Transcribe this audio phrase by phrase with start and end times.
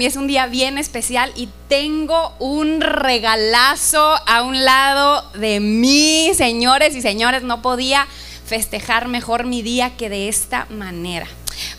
[0.00, 6.94] es un día bien especial y tengo un regalazo a un lado de mí, señores
[6.94, 7.42] y señores.
[7.42, 8.06] No podía
[8.46, 11.26] festejar mejor mi día que de esta manera.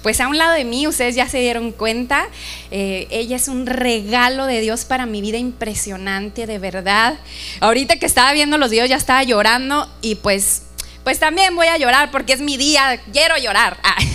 [0.03, 2.27] Pues a un lado de mí, ustedes ya se dieron cuenta,
[2.71, 7.17] eh, ella es un regalo de Dios para mi vida impresionante, de verdad.
[7.61, 10.63] Ahorita que estaba viendo los videos ya estaba llorando y pues
[11.05, 13.77] pues también voy a llorar porque es mi día, quiero llorar.
[13.81, 13.95] Ah.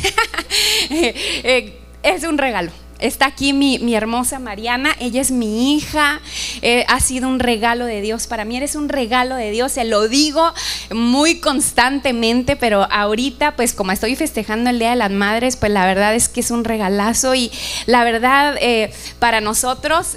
[0.90, 2.70] Eh, es un regalo,
[3.04, 6.22] Está aquí mi, hermosa Mariana, ella es mi hija,
[6.62, 9.84] eh, ha sido un regalo de Dios para mí, eres un regalo de Dios, se
[9.84, 10.54] lo digo
[10.90, 15.84] muy constantemente, pero ahorita pues como estoy festejando el Día de las Madres, pues la
[15.84, 17.52] verdad es que es un regalazo y
[17.84, 20.16] la verdad eh, para nosotros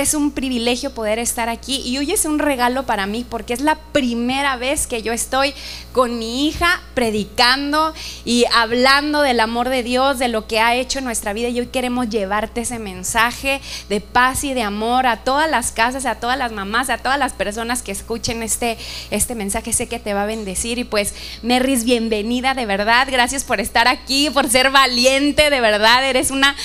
[0.00, 3.60] es un privilegio poder estar aquí y hoy es un regalo para mí porque es
[3.60, 5.54] la primera vez que yo estoy
[5.92, 7.94] con mi hija predicando
[8.24, 11.60] y hablando del amor de Dios, de lo que ha hecho en nuestra vida y
[11.60, 16.16] hoy queremos llevarte ese mensaje de paz y de amor a todas las casas, a
[16.16, 18.76] todas las mamás, a todas las personas que escuchen este,
[19.12, 23.44] este mensaje, sé que te va a bendecir y pues Merris, bienvenida de verdad, gracias
[23.44, 26.56] por estar aquí, por ser valiente, de verdad, eres una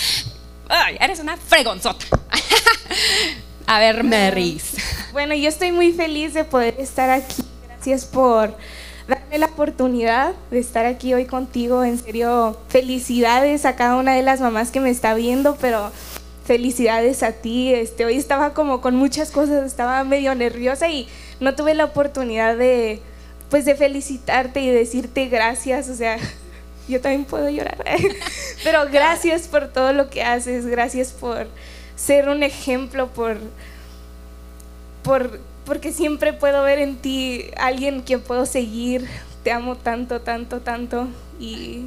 [1.00, 2.06] eres una fregonzota.
[3.68, 4.76] A ver, Merris.
[5.12, 7.44] Bueno, yo estoy muy feliz de poder estar aquí.
[7.68, 8.56] Gracias por
[9.08, 11.84] darme la oportunidad de estar aquí hoy contigo.
[11.84, 15.92] En serio, felicidades a cada una de las mamás que me está viendo, pero
[16.46, 17.74] felicidades a ti.
[17.74, 21.08] Este, hoy estaba como con muchas cosas, estaba medio nerviosa y
[21.40, 23.02] no tuve la oportunidad de,
[23.50, 25.90] pues, de felicitarte y decirte gracias.
[25.90, 26.18] O sea,
[26.88, 27.78] yo también puedo llorar.
[28.64, 31.48] Pero gracias por todo lo que haces, gracias por
[32.00, 33.38] ser un ejemplo, por,
[35.04, 39.08] por, porque siempre puedo ver en ti alguien que puedo seguir.
[39.44, 41.08] Te amo tanto, tanto, tanto
[41.40, 41.86] y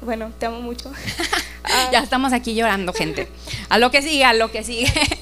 [0.00, 0.92] bueno, te amo mucho.
[1.92, 3.28] ya estamos aquí llorando, gente.
[3.68, 4.92] A lo que sigue, a lo que sigue.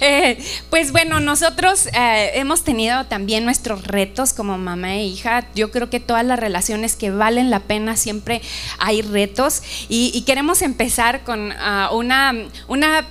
[0.00, 0.38] Eh,
[0.70, 5.48] pues bueno, nosotros eh, hemos tenido también nuestros retos como mamá e hija.
[5.56, 8.40] Yo creo que todas las relaciones que valen la pena siempre
[8.78, 9.60] hay retos.
[9.88, 12.32] Y, queremos empezar con ah, una,
[12.68, 13.08] una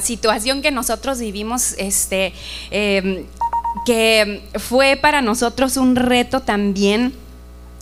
[0.00, 2.32] situación que nosotros vivimos, este,
[2.70, 3.24] em,
[3.84, 7.12] que fue para nosotros un reto también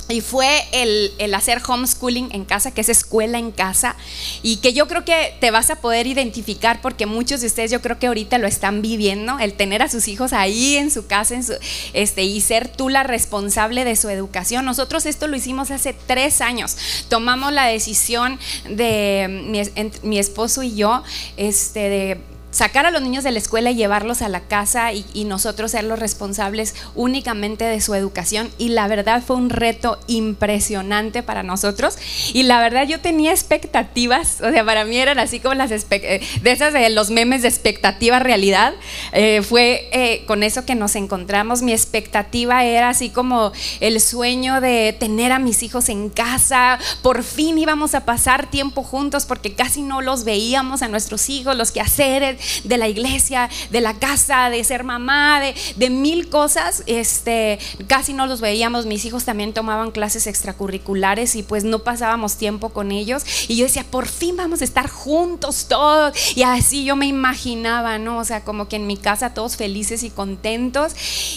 [0.08, 3.96] y fue el, hacer homeschooling en casa, que es escuela en casa,
[4.42, 7.80] y que yo creo que te vas a poder identificar porque muchos de ustedes yo
[7.80, 11.34] creo que ahorita lo están viviendo, el tener a sus hijos ahí en su casa
[11.34, 11.54] en su,
[11.92, 14.64] este, y ser tú la responsable de su educación.
[14.64, 16.76] Nosotros esto lo hicimos hace tres años,
[17.08, 18.38] tomamos la decisión
[18.68, 19.60] de mi,
[20.02, 21.02] mi esposo y yo
[21.36, 25.24] este, de sacar a los niños de la escuela y llevarlos a la casa y,
[25.24, 28.50] nosotros ser los responsables únicamente de su educación.
[28.58, 31.96] Y la verdad fue un reto impresionante para nosotros.
[32.32, 36.20] Y la verdad yo tenía expectativas, o sea, para mí eran así como las de
[36.44, 38.74] esas de los memes de expectativa realidad.
[39.12, 41.62] Eh, fue eh, con eso que nos encontramos.
[41.62, 46.78] Mi expectativa era así como el sueño de tener a mis hijos en casa.
[47.02, 51.56] Por fin íbamos a pasar tiempo juntos porque casi no los veíamos a nuestros hijos,
[51.56, 56.82] los quehaceres de la iglesia, de la casa, de ser mamá, de, mil cosas.
[56.86, 58.86] Este, casi no los veíamos.
[58.86, 63.24] Mis hijos también tomaban clases extracurriculares y pues no pasábamos tiempo con ellos.
[63.48, 66.36] Y yo decía, por fin vamos a estar juntos todos.
[66.36, 68.18] Y así yo me imaginaba, ¿no?
[68.18, 70.92] O sea, como que en mi casa todos felices y contentos.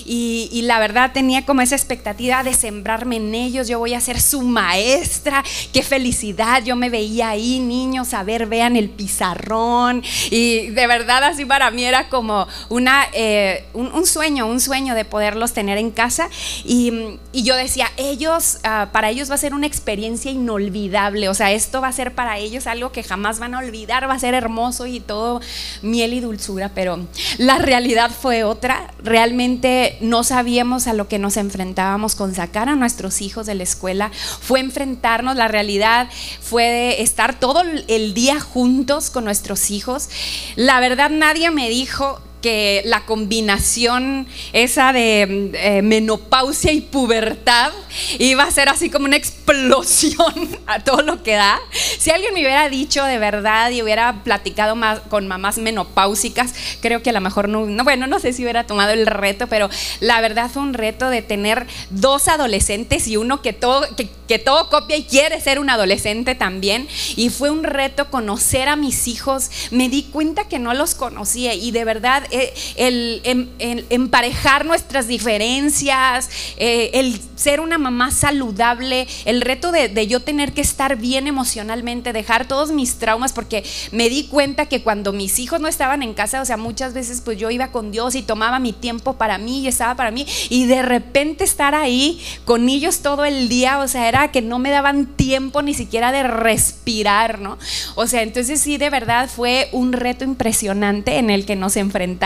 [0.06, 3.68] Y, y la verdad tenía como esa expectativa de sembrarme en ellos.
[3.68, 5.44] Yo voy a ser su maestra.
[5.74, 6.63] Qué felicidad.
[6.63, 10.03] Yo me veía ahí, niños, a ver, vean el pizarrón.
[10.29, 14.96] Y de verdad verdad así para mí era como una, eh, un, sueño, un sueño
[14.96, 16.30] de poderlos tener en casa.
[16.63, 21.30] Y, yo decía, ellos, ah, para ellos va a ser una experiencia inolvidable.
[21.30, 24.16] O sea, esto va a ser para ellos algo que jamás van a olvidar, va
[24.16, 25.40] a ser hermoso y todo
[25.84, 26.72] miel y dulzura.
[26.74, 27.06] Pero
[27.38, 28.91] la realidad fue otra.
[29.03, 33.63] Realmente no sabíamos a lo que nos enfrentábamos con sacar a nuestros hijos de la
[33.63, 34.12] escuela.
[34.41, 36.09] Fue enfrentarnos, la realidad
[36.41, 40.09] fue estar todo el día juntos con nuestros hijos.
[40.56, 47.72] La verdad nadie me dijo que la combinación esa de eh, menopausia y pubertad
[48.19, 51.60] iba a ser así como una explosión a todo lo que da.
[51.98, 57.01] Si alguien me hubiera dicho de verdad y hubiera platicado más con mamás menopáusicas, creo
[57.01, 59.69] que a lo mejor no, bueno, no sé si hubiera tomado el reto, pero
[60.00, 64.69] la verdad fue un reto de tener dos adolescentes y uno que todo, que, todo
[64.69, 66.88] copia y quiere ser un adolescente también.
[67.16, 69.50] Y fue un reto conocer a mis hijos.
[69.72, 74.65] Me di cuenta que no los conocía y de verdad eh, el, em, el, emparejar
[74.65, 80.62] nuestras diferencias, eh, el ser una mamá saludable, el reto de, de yo tener que
[80.62, 85.59] estar bien emocionalmente, dejar todos mis traumas, porque me di cuenta que cuando mis hijos
[85.59, 88.59] no estaban en casa, o sea, muchas veces pues yo iba con Dios y tomaba
[88.59, 93.00] mi tiempo para mí y estaba para mí, y de repente estar ahí con ellos
[93.00, 97.39] todo el día, o sea, era que no me daban tiempo ni siquiera de respirar,
[97.39, 97.57] ¿no?
[97.95, 102.17] O sea, entonces sí, de verdad fue un reto impresionante en el que nos enfrentamos.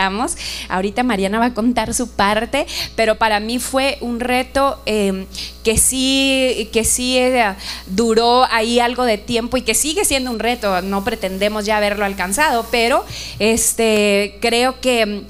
[0.68, 2.66] Ahorita Mariana va a contar su parte,
[2.96, 5.26] pero para mí fue un reto em,
[5.64, 7.54] que sí, que sí eh,
[7.86, 10.82] duró ahí algo de tiempo y que sigue siendo un reto.
[10.82, 13.04] No pretendemos ya haberlo alcanzado, pero
[13.38, 15.22] este, creo que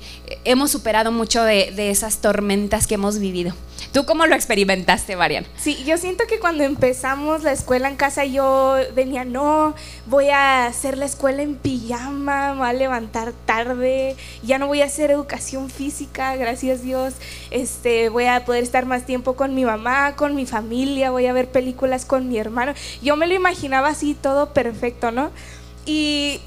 [0.44, 3.54] hemos superado mucho de, de esas tormentas que hemos vivido.
[3.92, 5.44] ¿Tú cómo lo experimentaste, Marian?
[5.58, 9.74] Sí, yo siento que cuando empezamos la escuela en casa yo venía, no,
[10.06, 14.80] voy a hacer la escuela en pijama, me voy a levantar tarde, ya no voy
[14.80, 17.14] a hacer educación física, gracias Dios,
[17.50, 21.34] este, voy a poder estar más tiempo con mi mamá, con mi familia, voy a
[21.34, 22.72] ver películas con mi hermano.
[23.02, 25.30] Yo me lo imaginaba así todo perfecto, ¿no?
[25.84, 26.40] Y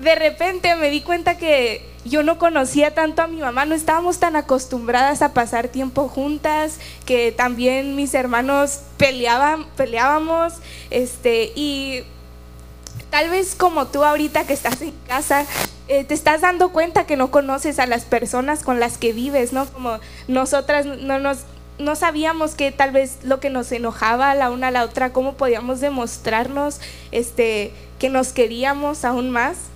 [0.00, 4.18] de repente me di cuenta que yo no conocía tanto a mi mamá, no estábamos
[4.18, 10.54] tan acostumbradas a pasar tiempo juntas, que también mis hermanos peleaban, peleábamos,
[10.90, 12.02] este, y
[13.10, 15.44] tal vez como tú ahorita que estás en casa,
[15.88, 19.52] eh, te estás dando cuenta que no conoces a las personas con las que vives,
[19.52, 19.66] ¿no?
[19.66, 19.98] Como
[20.28, 21.38] nosotras no nos
[21.78, 25.34] no sabíamos que tal vez lo que nos enojaba la una a la otra, cómo
[25.34, 26.78] podíamos demostrarnos
[27.10, 29.69] este, que nos queríamos aún más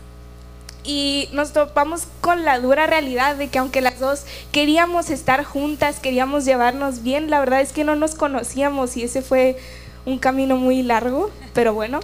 [0.84, 5.98] y nos topamos con la dura realidad de que aunque las dos queríamos estar juntas,
[6.00, 9.56] queríamos llevarnos bien, la verdad es que no nos conocíamos y ese fue
[10.04, 12.00] un camino muy largo, pero bueno.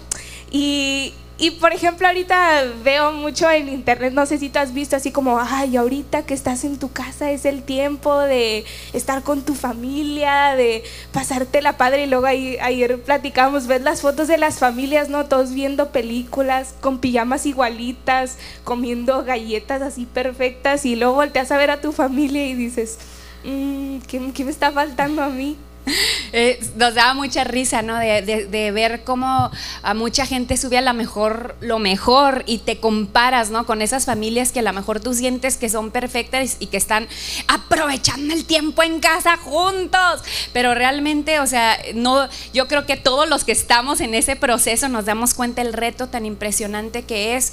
[0.50, 4.96] Y y por ejemplo, ahorita veo mucho en internet, no sé si tú has visto
[4.96, 9.40] así como, ay, ahorita que estás en tu casa es el tiempo de estar con
[9.40, 12.04] tu familia, de pasarte la padre.
[12.04, 15.24] Y luego ahí, ayer platicamos, ves las fotos de las familias, ¿no?
[15.24, 20.84] Todos viendo películas, con pijamas igualitas, comiendo galletas así perfectas.
[20.84, 22.98] Y luego volteas a ver a tu familia y dices,
[23.44, 25.56] mm, ¿qué, ¿qué me está faltando a mí?
[26.32, 27.98] Eh, nos daba mucha risa, ¿no?
[27.98, 29.50] De, ver cómo
[29.82, 33.66] a mucha gente sube a lo mejor lo mejor y te comparas, ¿no?
[33.66, 37.08] Con esas familias que a lo mejor tú sientes que son perfectas y que están
[37.48, 40.22] aprovechando el tiempo en casa juntos.
[40.52, 44.88] Pero realmente, o sea, no, yo creo que todos los que estamos en ese proceso
[44.88, 47.52] nos damos cuenta el reto tan impresionante que es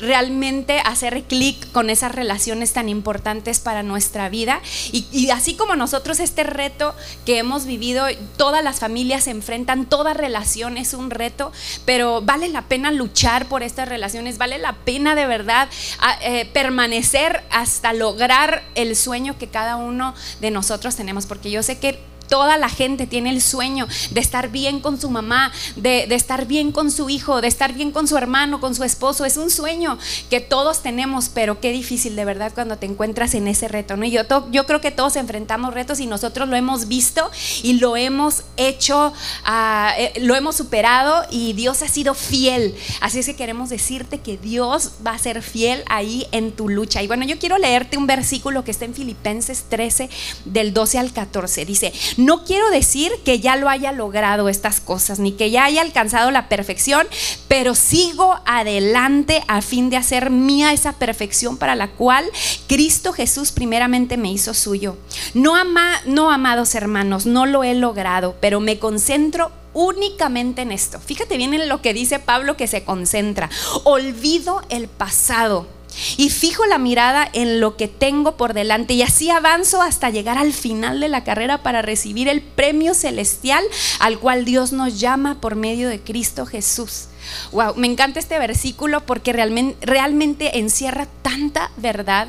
[0.00, 4.60] realmente hacer clic con esas relaciones tan importantes para nuestra vida.
[4.92, 6.94] Y, así como nosotros este reto
[7.24, 8.06] que hemos vivido,
[8.36, 11.52] todas las familias se enfrentan, toda relación es un reto,
[11.84, 15.68] pero vale la pena luchar por estas relaciones, vale la pena de verdad
[16.22, 21.78] eh, permanecer hasta lograr el sueño que cada uno de nosotros tenemos, porque yo sé
[21.78, 21.98] que
[22.34, 26.72] Toda la gente tiene el sueño de estar bien con su mamá, de, estar bien
[26.72, 29.24] con su hijo, de estar bien con su hermano, con su esposo.
[29.24, 29.98] Es un sueño
[30.30, 33.96] que todos tenemos, pero qué difícil de verdad cuando te encuentras en ese reto.
[33.96, 34.04] ¿no?
[34.04, 37.30] yo, yo creo que todos enfrentamos retos y nosotros lo hemos visto
[37.62, 39.12] y lo hemos hecho,
[39.44, 42.74] ah, eh, lo hemos superado y Dios ha sido fiel.
[43.00, 47.00] Así es que queremos decirte que Dios va a ser fiel ahí en tu lucha.
[47.00, 50.10] Y bueno, yo quiero leerte un versículo que está en Filipenses 13
[50.46, 51.64] del 12 al 14.
[51.64, 51.92] Dice,
[52.24, 56.30] no quiero decir que ya lo haya logrado estas cosas, ni que ya haya alcanzado
[56.30, 57.06] la perfección,
[57.48, 62.24] pero sigo adelante a fin de hacer mía esa perfección para la cual
[62.66, 64.96] Cristo Jesús primeramente me hizo suyo.
[65.34, 65.54] No,
[66.06, 71.00] no amados hermanos, no lo he logrado, pero me concentro únicamente en esto.
[71.00, 73.50] Fíjate bien en lo que dice Pablo que se concentra.
[73.84, 75.66] Olvido el pasado
[76.16, 80.38] y fijo la mirada en lo que tengo por delante y así avanzo hasta llegar
[80.38, 83.64] al final de la carrera para recibir el premio celestial
[84.00, 87.08] al cual Dios nos llama por medio de Cristo Jesús.
[87.52, 92.28] Wow, me encanta este versículo porque realmente, realmente encierra tanta verdad.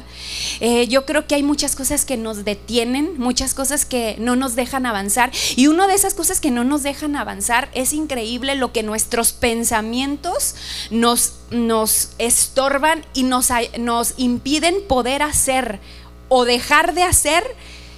[0.60, 4.56] Eh, yo creo que hay muchas cosas que nos detienen, muchas cosas que no nos
[4.56, 5.32] dejan avanzar.
[5.56, 9.34] Y una de esas cosas que no nos dejan avanzar es increíble lo que nuestros
[9.34, 10.56] pensamientos
[10.90, 15.80] nos, nos estorban y nos, nos impiden poder hacer
[16.30, 17.44] o dejar de hacer.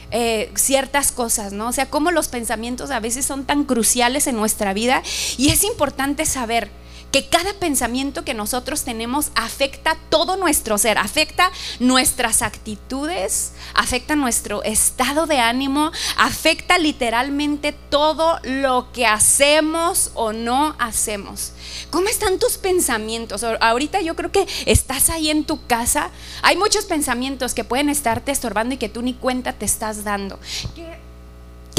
[0.10, 1.68] Eh, ciertas cosas, ¿no?
[1.68, 5.04] O sea, cómo los pensamientos a veces son tan cruciales en nuestra vida
[5.38, 6.70] y es importante saber
[7.18, 14.62] que cada pensamiento que nosotros tenemos afecta todo nuestro ser, afecta nuestras actitudes, afecta nuestro
[14.62, 21.54] estado de ánimo, afecta literalmente todo lo que hacemos o no hacemos.
[21.90, 23.44] ¿Cómo están tus pensamientos?
[23.44, 26.12] Ahorita yo creo que estás ahí en tu casa.
[26.44, 30.40] Hay muchos pensamientos que pueden estarte estorbando y que tú ni cuenta te estás dando.
[30.76, 31.07] ¿Qué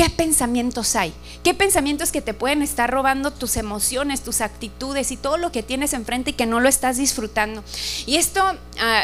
[0.04, 1.12] pensamientos hay?
[1.42, 5.62] ¿Qué pensamientos que te pueden estar robando tus emociones, tus actitudes y todo lo que
[5.62, 7.64] tienes enfrente y que no lo estás disfrutando?
[8.06, 8.42] Y esto,
[8.80, 9.02] ah,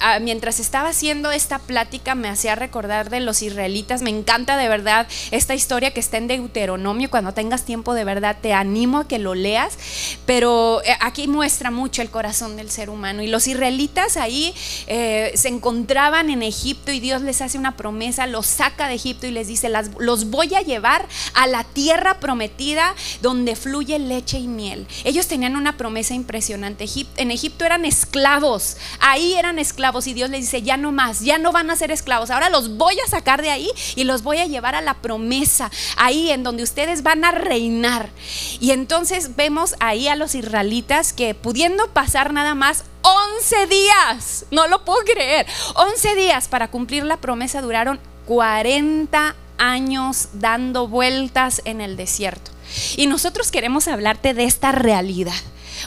[0.00, 4.02] ah, mientras estaba haciendo esta plática, me hacía recordar de los israelitas.
[4.02, 7.10] Me encanta de verdad esta historia que está en Deuteronomio.
[7.10, 9.78] Cuando tengas tiempo, de verdad, te animo a que lo leas.
[10.26, 13.22] Pero eh, aquí muestra mucho el corazón del ser humano.
[13.22, 14.54] Y los israelitas ahí
[14.86, 19.26] eh, se encontraban en Egipto y Dios les hace una promesa, los saca de Egipto
[19.26, 24.38] y les dice, las, los voy a llevar a la tierra prometida donde fluye leche
[24.38, 24.86] y miel.
[25.04, 26.86] Ellos tenían una promesa impresionante.
[27.16, 31.38] En Egipto eran esclavos, ahí eran esclavos y Dios les dice, ya no más, ya
[31.38, 34.38] no van a ser esclavos, ahora los voy a sacar de ahí y los voy
[34.38, 38.10] a llevar a la promesa, ahí en donde ustedes van a reinar.
[38.60, 44.66] Y entonces vemos ahí a los israelitas que pudiendo pasar nada más 11 días, no
[44.66, 51.80] lo puedo creer, 11 días para cumplir la promesa duraron 40 años dando vueltas en
[51.80, 52.50] el desierto.
[52.96, 55.34] Y nosotros queremos hablarte de esta realidad.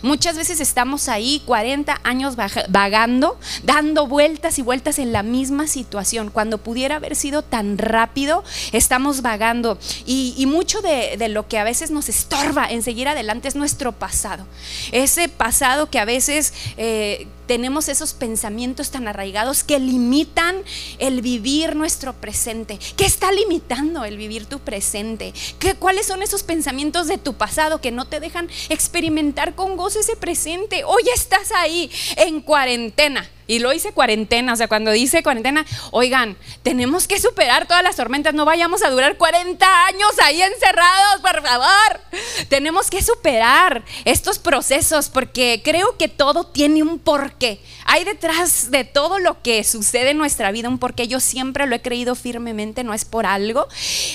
[0.04, 2.36] Muchas veces estamos ahí 40 años
[2.70, 6.30] vagando, dando vueltas y vueltas en la misma situación.
[6.30, 9.80] Cuando pudiera haber sido tan rápido, estamos vagando.
[10.06, 14.46] Y, mucho de, lo que a veces nos estorba en seguir adelante es nuestro pasado.
[14.92, 20.58] Ese pasado que a veces eh, tenemos esos pensamientos tan arraigados que limitan
[21.00, 22.78] el vivir nuestro presente.
[22.96, 25.34] ¿Qué está limitando el vivir tu presente?
[25.60, 30.00] ¿Qué, ¿Cuáles son esos pensamientos de tu pasado que no te dejan experimentar con gozo
[30.00, 30.84] ese presente?
[30.84, 36.38] Hoy estás ahí en cuarentena y lo hice cuarentena, o sea, cuando dice cuarentena, oigan,
[36.64, 41.42] tenemos que superar todas las tormentas, no vayamos a durar 40 años ahí encerrados, por
[41.42, 42.02] favor.
[42.50, 47.60] Tenemos que superar estos procesos porque creo que todo tiene un porqué.
[47.86, 51.08] Hay detrás de todo lo que sucede en nuestra vida un porqué.
[51.08, 53.68] Yo siempre lo he creído firmemente, no es por algo,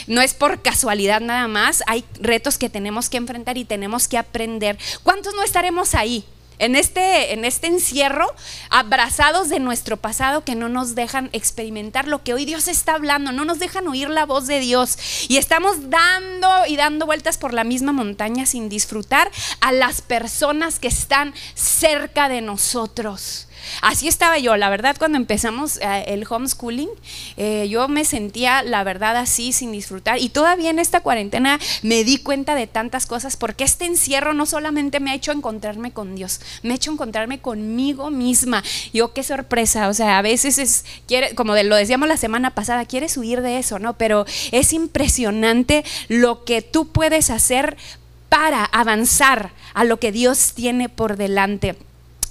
[0.07, 1.83] no es por casualidad nada más.
[1.87, 4.79] Hay retos que tenemos que enfrentar y tenemos que aprender.
[5.03, 6.25] ¿Cuántos no estaremos ahí?
[6.63, 8.33] En este, en este encierro,
[8.71, 13.33] abrazados de nuestro pasado que no nos dejan experimentar lo que hoy Dios está hablando,
[13.33, 14.97] no nos dejan oír la voz de Dios.
[15.29, 19.29] Y estamos dando y dando vueltas por la misma montaña sin disfrutar
[19.61, 23.49] a las personas que están cerca de nosotros.
[23.81, 26.89] Así estaba yo, la verdad, cuando empezamos eh, el homeschooling,
[27.37, 30.19] eh, yo me sentía, la verdad, así, sin disfrutar.
[30.19, 34.47] Y todavía en esta cuarentena me di cuenta de tantas cosas, porque este encierro no
[34.47, 38.63] solamente me ha hecho encontrarme con Dios, me ha hecho encontrarme conmigo misma.
[38.93, 42.85] Yo, qué sorpresa, o sea, a veces es, quiere, como lo decíamos la semana pasada,
[42.85, 43.95] quieres huir de eso, ¿no?
[43.95, 47.77] Pero es impresionante lo que tú puedes hacer
[48.29, 51.77] para avanzar a lo que Dios tiene por delante.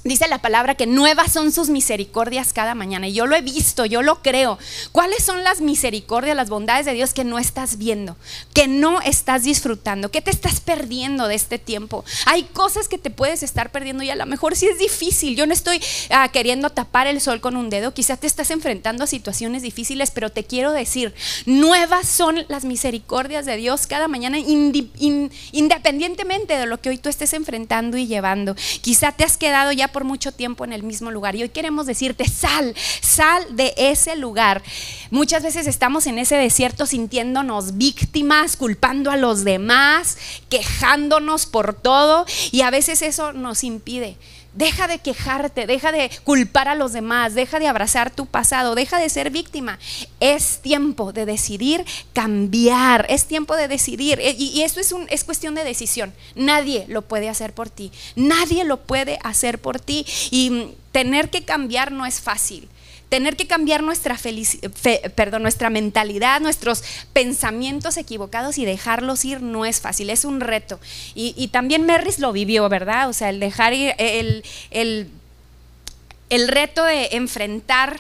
[0.04, 3.08] Dice la palabra que nuevas son sus misericordias cada mañana.
[3.08, 4.58] Y yo lo he visto, yo lo creo.
[4.92, 8.18] ¿Cuáles son las misericordias, las bondades de Dios que no estás viendo,
[8.56, 10.10] que no estás disfrutando?
[10.10, 12.04] ¿Qué te estás perdiendo de este tiempo?
[12.26, 15.36] Hay cosas que te puedes estar perdiendo y a lo mejor sí es difícil.
[15.36, 15.80] Yo no estoy
[16.10, 17.94] ah, queriendo tapar el sol con un dedo.
[17.94, 21.14] Quizás te estás enfrentando a situaciones difíciles, pero te quiero decir,
[21.46, 27.34] nuevas son las misericordias de Dios cada mañana, independientemente de lo que hoy tú estés
[27.34, 28.56] enfrentando y llevando.
[28.82, 31.36] Quizá te has quedado ya por mucho tiempo en el mismo lugar.
[31.36, 34.64] Y hoy queremos decirte, sal, sal de ese lugar.
[35.10, 40.18] Muchas veces estamos en ese desierto sintiéndonos víctimas, culpando a los demás,
[40.50, 44.18] quejándonos por todo y a veces eso nos impide
[44.54, 49.00] Deja de quejarte, deja de culpar a los demás, deja de abrazar tu pasado, deja
[49.00, 49.80] de ser víctima.
[50.20, 54.20] Es tiempo de decidir cambiar, es tiempo de decidir.
[54.20, 56.14] E, y, eso es, un, es cuestión de decisión.
[56.36, 60.06] Nadie lo puede hacer por ti, nadie lo puede hacer por ti.
[60.32, 62.68] Y mm, tener que cambiar no es fácil
[63.12, 64.18] tener que cambiar nuestra,
[65.16, 70.80] perdón, nuestra mentalidad, nuestros pensamientos equivocados y dejarlos ir no es fácil, es un reto.
[71.14, 73.10] Y, también Merris lo vivió, ¿verdad?
[73.10, 78.00] O sea, el dejar ir, el, el, reto de enfrentar,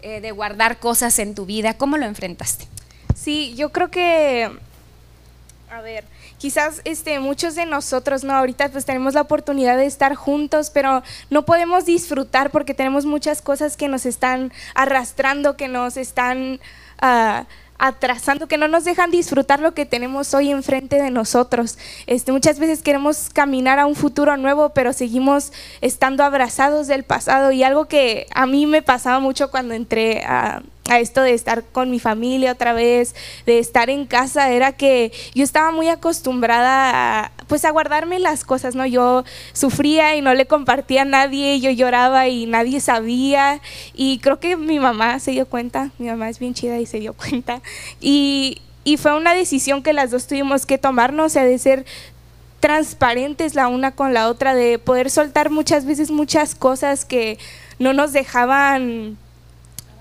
[0.00, 2.66] eh, de guardar cosas en tu vida, ¿cómo lo enfrentaste?
[3.14, 4.50] Sí, yo creo que,
[5.70, 6.04] a ver,
[6.38, 8.34] quizás este, muchos de nosotros, ¿no?
[8.34, 13.42] Ahorita pues tenemos la oportunidad de estar juntos, pero no podemos disfrutar porque tenemos muchas
[13.42, 16.60] cosas que nos están arrastrando, que nos están...
[17.02, 17.44] Uh,
[17.78, 21.78] atrasando, que no nos dejan disfrutar lo que tenemos hoy enfrente de nosotros.
[22.06, 27.52] Este, muchas veces queremos caminar a un futuro nuevo, pero seguimos estando abrazados del pasado
[27.52, 31.64] y algo que a mí me pasaba mucho cuando entré a, a esto de estar
[31.64, 33.14] con mi familia otra vez,
[33.44, 38.44] de estar en casa, era que yo estaba muy acostumbrada a, pues a guardarme las
[38.44, 38.86] cosas, ¿no?
[38.86, 43.60] Yo sufría y no le compartía a nadie, yo lloraba y nadie sabía
[43.94, 47.00] y creo que mi mamá se dio cuenta, mi mamá es bien chida y se
[47.00, 47.60] dio cuenta
[48.00, 51.84] y, y fue una decisión que las dos tuvimos que tomarnos, o sea, de ser
[52.60, 57.38] transparentes la una con la otra, de poder soltar muchas veces muchas cosas que
[57.78, 59.18] no nos dejaban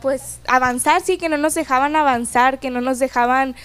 [0.02, 3.56] pues avanzar, sí, que no nos dejaban avanzar, que no nos dejaban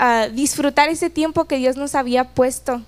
[0.00, 2.82] uh, disfrutar ese tiempo que Dios nos había puesto.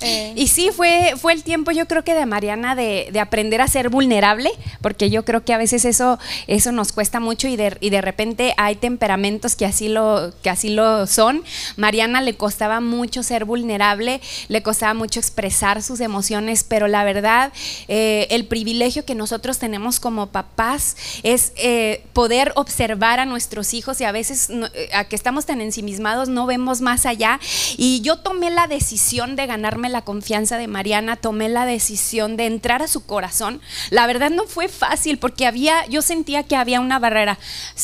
[0.00, 0.32] Eh.
[0.34, 3.68] Y sí, fue, fue el tiempo yo creo que de Mariana de, de, aprender a
[3.68, 7.76] ser vulnerable, porque yo creo que a veces eso, eso nos cuesta mucho y de,
[7.80, 11.44] y de repente hay temperamentos que así, lo, que así lo son.
[11.76, 17.52] Mariana le costaba mucho ser vulnerable, le costaba mucho expresar sus emociones, pero la verdad,
[17.88, 24.00] eh, el privilegio que nosotros tenemos como papás es eh, poder observar a nuestros hijos
[24.00, 27.38] y a veces eh, a que estamos tan ensimismados no vemos más allá.
[27.76, 32.46] Y yo tomé la decisión de ganarme la confianza de Mariana, tomé la decisión de
[32.46, 33.60] entrar a su corazón.
[33.90, 37.38] La verdad no fue fácil porque había, yo sentía que había una barrera.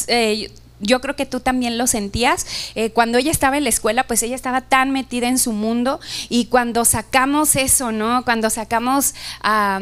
[0.08, 2.46] Eh, yo creo que tú también lo sentías.
[2.74, 6.00] Eh, cuando ella estaba en la escuela, pues ella estaba tan metida en su mundo
[6.28, 8.24] y cuando sacamos eso, ¿no?
[8.24, 9.80] Cuando sacamos a,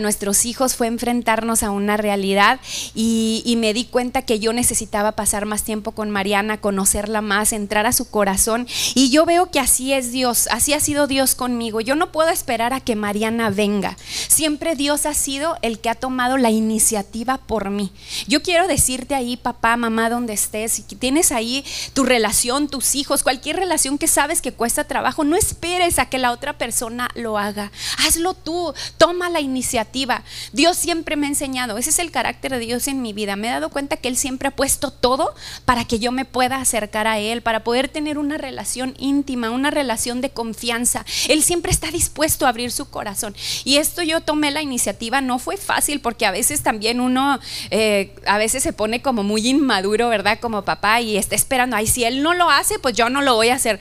[0.00, 2.60] nuestros hijos fue enfrentarnos a una realidad
[2.94, 7.52] y, y, me di cuenta que yo necesitaba pasar más tiempo con Mariana, conocerla más,
[7.52, 11.34] entrar a su corazón y yo veo que así es Dios, así ha sido Dios
[11.34, 11.80] conmigo.
[11.80, 13.96] Yo no puedo esperar a que Mariana venga.
[14.28, 17.92] Siempre Dios ha sido el que ha tomado la iniciativa por mí.
[18.26, 23.22] Yo quiero decirte ahí, papá, mamá, donde estés, si tienes ahí tu relación, tus hijos,
[23.22, 27.38] cualquier relación que sabes que cuesta trabajo, no esperes a que la otra persona lo
[27.38, 27.72] haga.
[27.98, 30.22] Hazlo tú, toma la iniciativa.
[30.52, 33.36] Dios siempre me ha enseñado, ese es el carácter de Dios en mi vida.
[33.36, 35.34] Me he dado cuenta que Él siempre ha puesto todo
[35.64, 39.70] para que yo me pueda acercar a Él, para poder tener una relación íntima, una
[39.70, 41.04] relación de confianza.
[41.28, 43.34] Él siempre está dispuesto a abrir su corazón.
[43.64, 48.14] Y esto yo tomé la iniciativa, no fue fácil porque a veces también uno, eh,
[48.26, 50.40] a veces se pone como muy inmaduro maduro, ¿verdad?
[50.40, 53.36] Como papá y está esperando, ay, si él no lo hace, pues yo no lo
[53.36, 53.78] voy a hacer.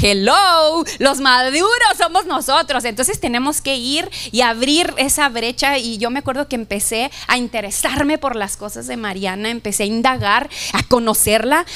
[0.00, 2.84] Hello, los maduros somos nosotros.
[2.84, 5.76] Entonces tenemos que ir y abrir esa brecha.
[5.76, 9.86] Y yo me acuerdo que empecé a interesarme por las cosas de Mariana, empecé a
[9.86, 11.66] indagar, a conocerla.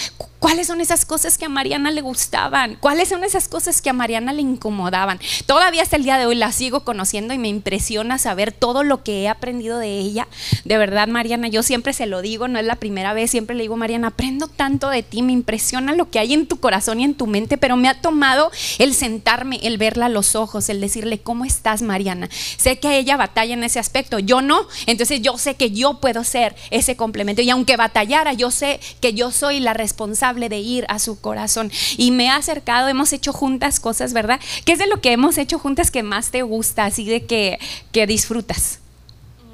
[0.43, 2.77] ¿Cuáles son esas cosas que a Mariana le gustaban?
[2.81, 5.21] ¿Cuáles son esas cosas que a Mariana le incomodaban?
[5.47, 9.05] Todavía hasta el día de hoy la sigo conociendo y me impresiona saber todo lo
[9.05, 10.27] que he aprendido de ella.
[10.65, 13.63] De verdad, Mariana, yo siempre se lo digo, no es la primera vez, siempre le
[13.63, 17.05] digo, Mariana, aprendo tanto de ti, me impresiona lo que hay en tu corazón y
[17.05, 18.51] en tu mente, pero me ha tomado
[18.81, 22.29] el sentarme, el verla a los ojos, el decirle, ¿cómo estás, Mariana?
[22.57, 26.25] Sé que ella batalla en ese aspecto, yo no, entonces yo sé que yo puedo
[26.25, 30.85] ser ese complemento y aunque batallara, yo sé que yo soy la responsable de ir
[30.89, 31.71] a su corazón.
[31.97, 34.41] Y me ha acercado, hemos hecho juntas cosas, ¿verdad?
[34.65, 37.59] ¿Qué es de lo que hemos hecho juntas que más te gusta, así de que,
[37.93, 38.81] que disfrutas?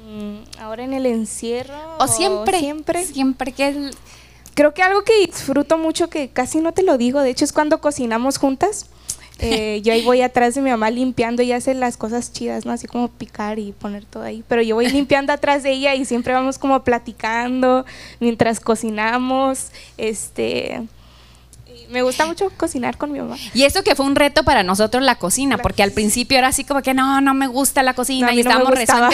[0.09, 1.75] Mm, ahora en el encierro.
[1.99, 2.59] O siempre.
[2.59, 3.05] Siempre.
[3.05, 3.91] Siempre que
[4.59, 7.53] Creo que algo que disfruto mucho, que casi no te lo digo, de hecho es
[7.53, 8.87] cuando cocinamos juntas.
[9.39, 12.71] Eh, yo ahí voy atrás de mi mamá limpiando y hace las cosas chidas, ¿no?
[12.71, 14.43] Así como picar y poner todo ahí.
[14.47, 17.85] Pero yo voy limpiando atrás de ella y siempre vamos como platicando
[18.19, 19.71] mientras cocinamos.
[19.97, 20.81] Este
[21.89, 23.35] me gusta mucho cocinar con mi mamá.
[23.53, 26.63] Y eso que fue un reto para nosotros la cocina, porque al principio era así
[26.63, 29.09] como que no, no me gusta la cocina no, y estábamos rezando.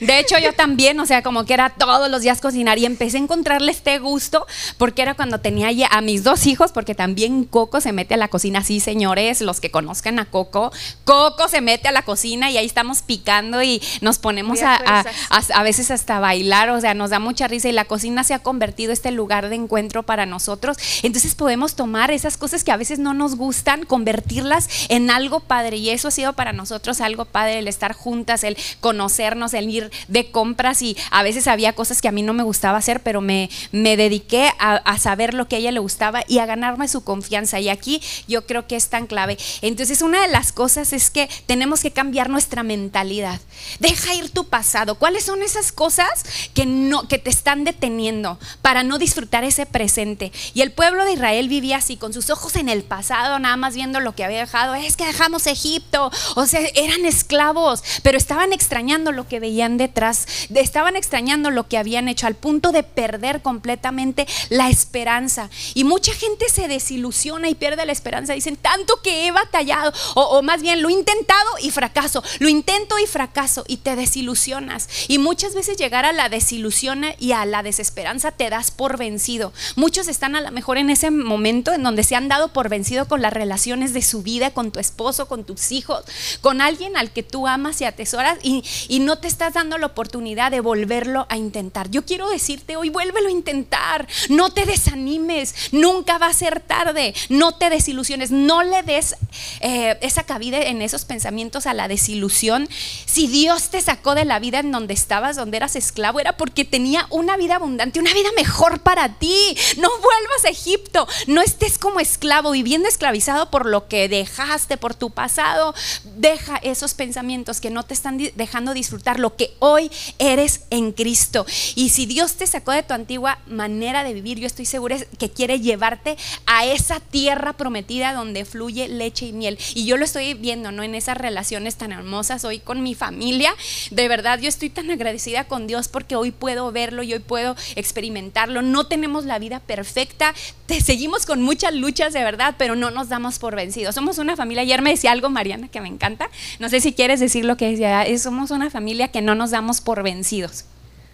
[0.00, 3.18] De hecho, yo también, o sea, como que era todos los días cocinar y empecé
[3.18, 4.46] a encontrarle este gusto,
[4.78, 8.16] porque era cuando tenía ya a mis dos hijos, porque también Coco se mete a
[8.16, 10.72] la cocina, sí, señores, los que conozcan a Coco,
[11.04, 15.00] Coco se mete a la cocina y ahí estamos picando y nos ponemos a, a,
[15.00, 18.32] a, a veces hasta bailar, o sea, nos da mucha risa y la cocina se
[18.32, 20.78] ha convertido este lugar de encuentro para nosotros.
[21.02, 25.76] Entonces podemos tomar esas cosas que a veces no nos gustan, convertirlas en algo padre.
[25.76, 29.90] Y eso ha sido para nosotros algo padre, el estar juntas, el conocernos, el ir
[30.08, 30.82] de compras.
[30.82, 33.96] Y a veces había cosas que a mí no me gustaba hacer, pero me, me
[33.96, 37.60] dediqué a, a saber lo que a ella le gustaba y a ganarme su confianza.
[37.60, 39.38] Y aquí yo creo que es tan clave.
[39.62, 43.40] Entonces, una de las cosas es que tenemos que cambiar nuestra mentalidad.
[43.78, 44.96] Deja ir tu pasado.
[44.96, 50.32] ¿Cuáles son esas cosas que, no, que te están deteniendo para no disfrutar ese presente?
[50.54, 53.74] Y el pueblo de Israel vivía así con sus ojos en el pasado, nada más
[53.74, 54.74] viendo lo que había dejado.
[54.74, 60.26] Es que dejamos Egipto, o sea, eran esclavos, pero estaban extrañando lo que veían detrás,
[60.54, 65.50] estaban extrañando lo que habían hecho al punto de perder completamente la esperanza.
[65.74, 68.32] Y mucha gente se desilusiona y pierde la esperanza.
[68.32, 72.48] Dicen, tanto que he batallado, o, o más bien lo he intentado y fracaso, lo
[72.48, 74.88] intento y fracaso, y te desilusionas.
[75.08, 79.52] Y muchas veces llegar a la desilusión y a la desesperanza te das por vencido.
[79.74, 83.06] Muchos están a lo mejor en ese momento en donde se han dado por vencido
[83.08, 86.04] con las relaciones de su vida, con tu esposo, con tus hijos,
[86.40, 89.86] con alguien al que tú amas y atesoras y, y no te estás dando la
[89.86, 91.90] oportunidad de volverlo a intentar.
[91.90, 97.14] Yo quiero decirte hoy, vuélvelo a intentar, no te desanimes, nunca va a ser tarde,
[97.28, 99.16] no te desilusiones, no le des
[99.60, 102.68] eh, esa cabida en esos pensamientos a la desilusión.
[103.06, 106.64] Si Dios te sacó de la vida en donde estabas, donde eras esclavo, era porque
[106.64, 109.56] tenía una vida abundante, una vida mejor para ti.
[109.78, 111.42] No vuelvas a Egipto, no
[111.78, 115.74] como esclavo, viviendo esclavizado por lo que dejaste, por tu pasado.
[116.16, 121.46] Deja esos pensamientos que no te están dejando disfrutar lo que hoy eres en Cristo.
[121.74, 125.30] Y si Dios te sacó de tu antigua manera de vivir, yo estoy segura que
[125.30, 129.58] quiere llevarte a esa tierra prometida donde fluye leche y miel.
[129.74, 130.82] Y yo lo estoy viendo, ¿no?
[130.82, 133.54] En esas relaciones tan hermosas hoy con mi familia.
[133.90, 137.56] De verdad, yo estoy tan agradecida con Dios porque hoy puedo verlo y hoy puedo
[137.74, 138.62] experimentarlo.
[138.62, 140.34] No tenemos la vida perfecta,
[140.66, 143.94] te seguimos con muchas luchas de verdad, pero no nos damos por vencidos.
[143.94, 147.18] Somos una familia, ayer me decía algo Mariana que me encanta, no sé si quieres
[147.18, 150.66] decir lo que decía, somos una familia que no nos damos por vencidos.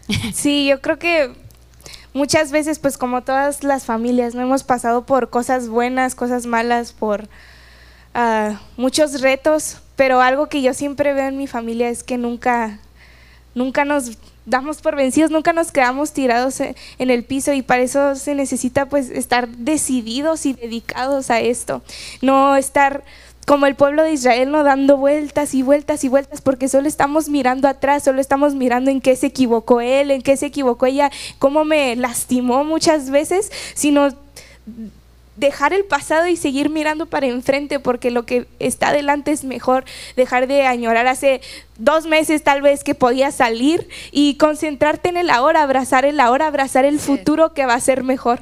[0.35, 1.33] Sí, yo creo que
[2.13, 6.93] muchas veces, pues como todas las familias, no hemos pasado por cosas buenas, cosas malas,
[6.93, 7.29] por
[8.17, 12.81] uh, muchos retos, pero algo que yo siempre veo en mi familia es que nunca,
[13.55, 18.15] nunca nos damos por vencidos, nunca nos quedamos tirados en el piso y para eso
[18.17, 21.83] se necesita pues estar decididos y dedicados a esto,
[22.21, 23.05] no estar
[23.47, 27.29] como el pueblo de Israel no dando vueltas y vueltas y vueltas porque solo estamos
[27.29, 31.11] mirando atrás, solo estamos mirando en qué se equivocó él, en qué se equivocó ella,
[31.39, 34.11] cómo me lastimó muchas veces, sino
[35.37, 39.85] dejar el pasado y seguir mirando para enfrente porque lo que está adelante es mejor
[40.17, 41.41] dejar de añorar hace
[41.79, 46.47] dos meses tal vez que podía salir y concentrarte en el ahora, abrazar el ahora,
[46.47, 48.41] abrazar el futuro que va a ser mejor.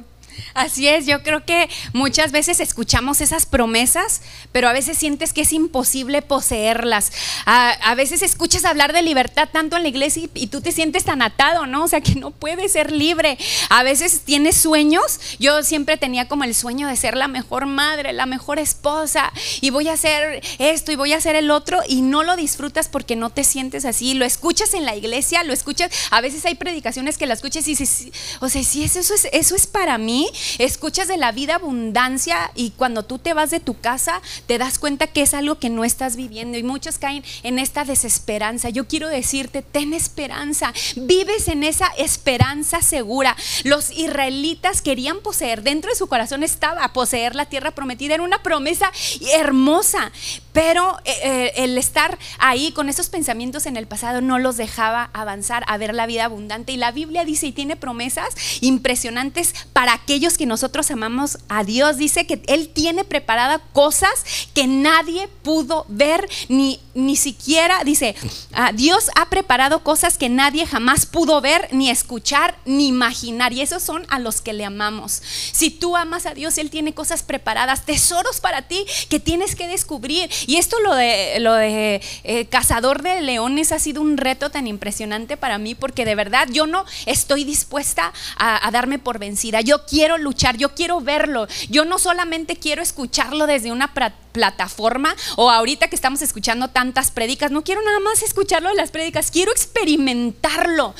[0.53, 5.41] Así es, yo creo que muchas veces escuchamos esas promesas, pero a veces sientes que
[5.41, 7.11] es imposible poseerlas.
[7.45, 11.21] A, veces escuchas hablar de libertad tanto en la iglesia y, tú te sientes tan
[11.21, 11.83] atado, ¿no?
[11.83, 13.37] O sea, que no puedes ser libre.
[13.69, 15.19] A veces tienes sueños.
[15.39, 19.69] Yo siempre tenía como el sueño de ser la mejor madre, la mejor esposa, y
[19.69, 23.15] voy a hacer esto y voy a hacer el otro, y no lo disfrutas porque
[23.15, 24.13] no te sientes así.
[24.13, 25.91] Lo escuchas en la iglesia, lo escuchas.
[26.11, 28.07] A veces hay predicaciones que la escuchas y dices,
[28.39, 30.20] o sea, si eso, es, eso es para mí
[30.59, 34.79] escuchas de la vida abundancia y cuando tú te vas de tu casa te das
[34.79, 38.69] cuenta que es algo que no estás viviendo y muchos caen en esta desesperanza.
[38.69, 43.35] Yo quiero decirte, ten esperanza, vives en esa esperanza segura.
[43.63, 48.43] Los israelitas querían poseer, dentro de su corazón estaba poseer la tierra prometida, era una
[48.43, 48.91] promesa
[49.33, 50.11] hermosa,
[50.53, 55.09] pero eh, eh, el estar ahí con esos pensamientos en el pasado no los dejaba
[55.13, 56.71] avanzar a ver la vida abundante.
[56.71, 58.29] Y la Biblia dice y tiene promesas
[58.61, 61.95] impresionantes para aquellos que nosotros amamos a Dios.
[61.95, 68.13] Dice que Él tiene preparada cosas que nadie pudo ver ni, ni siquiera, dice,
[68.51, 73.53] ah, Dios ha preparado cosas que nadie jamás pudo ver, ni escuchar, ni imaginar.
[73.53, 75.21] Y esos son a los que le amamos.
[75.53, 79.69] Si tú amas a Dios, Él tiene cosas preparadas, tesoros para ti que tienes que
[79.69, 80.29] descubrir.
[80.45, 84.67] Y esto lo de, lo de eh, cazador de leones ha sido un reto tan
[84.67, 89.61] impresionante para mí porque de verdad yo no estoy dispuesta a, a darme por vencida.
[89.61, 91.47] Yo quiero luchar, yo quiero verlo.
[91.69, 93.93] Yo no solamente quiero escucharlo desde una
[94.31, 98.91] plataforma o ahorita que estamos escuchando tantas prédicas, no quiero nada más escucharlo de las
[98.91, 100.95] prédicas, quiero experimentarlo.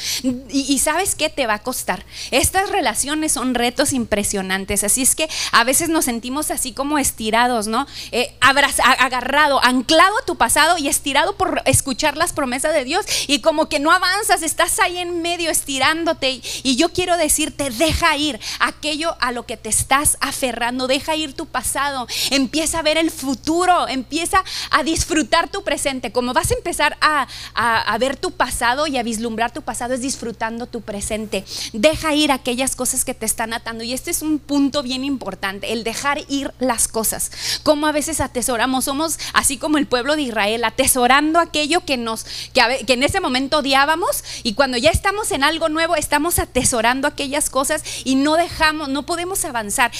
[0.50, 2.06] Y, sabes qué te va a costar.
[2.32, 7.68] Estas relaciones son retos impresionantes, así es que a veces nos sentimos así como estirados,
[7.68, 7.88] ¿no?
[8.12, 13.42] Eh, agarrado, anclado a tu pasado y estirado por escuchar las promesas de Dios y
[13.42, 18.40] como que no avanzas, estás ahí en medio estirándote y yo quiero decirte, deja ir
[18.60, 23.12] aquello a lo que te estás aferrando, deja ir tu pasado, empieza a ver el
[23.22, 26.12] futuro, empieza a disfrutar tu presente.
[26.12, 27.28] Como vas a empezar a,
[28.00, 31.46] ver tu pasado y a vislumbrar tu pasado, es disfrutando tu presente.
[31.72, 33.84] Deja ir aquellas cosas que te están atando.
[33.84, 37.32] Y este es un punto bien importante, el dejar ir las cosas.
[37.64, 42.26] Como a veces atesoramos, somos así como el pueblo de Israel, atesorando aquello que nos,
[42.54, 47.08] que, que en ese momento odiábamos y cuando ya estamos en algo nuevo, estamos atesorando
[47.08, 49.92] aquellas cosas y no dejamos, no podemos avanzar.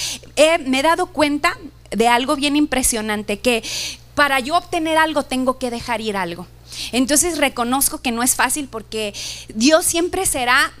[0.66, 1.56] me he dado cuenta
[1.96, 3.62] de algo bien impresionante, que
[4.14, 6.46] para yo obtener algo tengo que dejar ir algo.
[6.92, 9.14] Entonces reconozco que no es fácil porque
[9.54, 10.72] Dios siempre será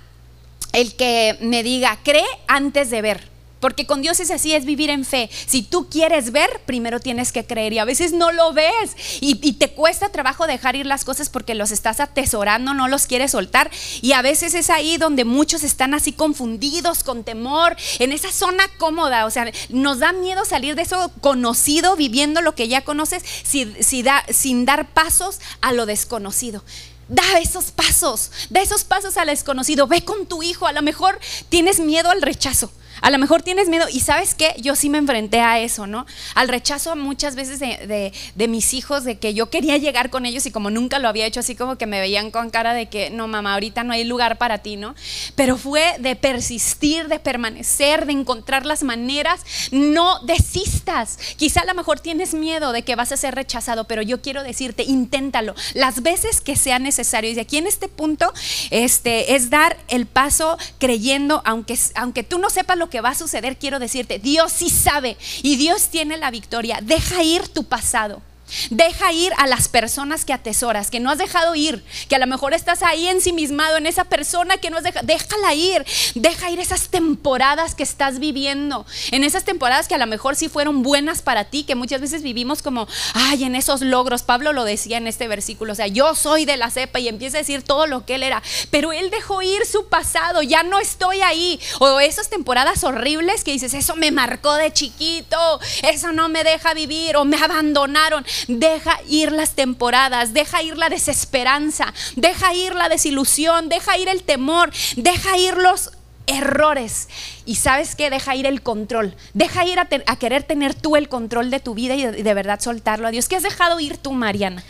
[0.72, 3.31] el que me diga, cree antes de ver.
[3.62, 5.30] Porque con Dios es así, es vivir en fe.
[5.46, 9.52] Si tú quieres ver, primero tienes que creer y a veces no lo ves y,
[9.52, 13.70] te cuesta trabajo dejar ir las cosas porque los estás atesorando, no los quieres soltar
[14.00, 18.64] y a veces es ahí donde muchos están así confundidos, con temor, en esa zona
[18.78, 19.26] cómoda.
[19.26, 24.64] O sea, nos da miedo salir de eso conocido, viviendo lo que ya conoces, sin
[24.64, 26.64] dar pasos a lo desconocido.
[27.08, 29.86] Da esos pasos, da esos pasos al desconocido.
[29.86, 32.72] Ve con tu hijo, a lo mejor tienes miedo al rechazo.
[33.02, 36.06] A lo mejor tienes miedo y sabes qué, yo sí me enfrenté a eso, ¿no?
[36.36, 38.12] Al rechazo muchas veces de,
[38.48, 41.40] mis hijos, de que yo quería llegar con ellos y como nunca lo había hecho,
[41.40, 44.38] así como que me veían con cara de que, no, mamá, ahorita no hay lugar
[44.38, 44.94] para ti, ¿no?
[45.34, 49.40] Pero fue de persistir, de permanecer, de encontrar las maneras,
[49.72, 51.18] no desistas.
[51.36, 54.44] Quizá a lo mejor tienes miedo de que vas a ser rechazado, pero yo quiero
[54.44, 57.32] decirte, inténtalo las veces que sea necesario.
[57.32, 58.32] Y aquí en este punto
[58.70, 63.14] este, es dar el paso creyendo, aunque, aunque tú no sepas lo que va a
[63.14, 66.78] suceder, quiero decirte, Dios sí sabe y Dios tiene la victoria.
[66.82, 68.22] Deja ir tu pasado.
[68.70, 72.26] Deja ir a las personas que atesoras, que no has dejado ir, que a lo
[72.26, 75.06] mejor estás ahí ensimismado en esa persona que no has dejado.
[75.06, 75.84] Déjala ir,
[76.14, 80.48] deja ir esas temporadas que estás viviendo, en esas temporadas que a lo mejor sí
[80.48, 84.22] fueron buenas para ti, que muchas veces vivimos como, ay, en esos logros.
[84.22, 87.38] Pablo lo decía en este versículo, o sea, yo soy de la cepa y empieza
[87.38, 90.78] a decir todo lo que él era, pero él dejó ir su pasado, ya no
[90.78, 91.60] estoy ahí.
[91.78, 96.74] O esas temporadas horribles que dices, eso me marcó de chiquito, eso no me deja
[96.74, 98.24] vivir o me abandonaron.
[98.48, 104.22] Deja ir las temporadas, deja ir la desesperanza, deja ir la desilusión, deja ir el
[104.22, 105.92] temor, deja ir los
[106.26, 107.08] errores.
[107.44, 111.50] Y sabes qué, deja ir el control, deja ir a, querer tener tú el control
[111.50, 113.28] de tu vida y de, de verdad soltarlo a Dios.
[113.28, 114.62] ¿Qué has dejado ir tú, Mariana?